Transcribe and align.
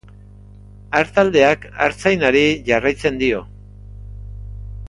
Artaldeak 0.99 1.67
artzainari 1.87 2.43
jarraitzen 2.71 3.23
dio. 3.25 3.47